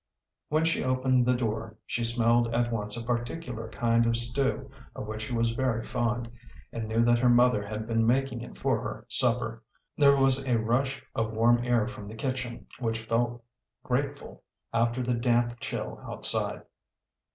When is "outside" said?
16.03-16.63